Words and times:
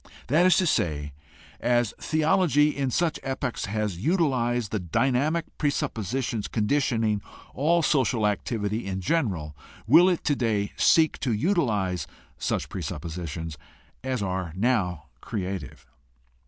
That 0.29 0.47
is 0.47 0.57
to 0.57 0.65
say, 0.65 1.13
as 1.59 1.93
theology 1.99 2.75
in 2.75 2.89
such 2.89 3.19
epochs 3.21 3.65
has 3.65 3.99
utilized 3.99 4.71
the 4.71 4.79
dynamic 4.79 5.45
presuppositions 5.59 6.47
con 6.47 6.65
ditioning 6.65 7.21
all 7.53 7.83
social 7.83 8.25
activity 8.25 8.87
in 8.87 8.99
general 8.99 9.55
will 9.85 10.09
it 10.09 10.23
today 10.23 10.71
seek 10.75 11.19
to 11.19 11.31
utilize 11.31 12.07
such 12.39 12.67
presuppositions 12.67 13.59
as 14.03 14.23
are 14.23 14.51
now 14.55 15.03
creative. 15.21 15.85